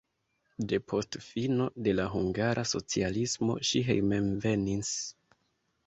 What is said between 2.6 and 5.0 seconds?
socialismo ŝi hejmenvenis.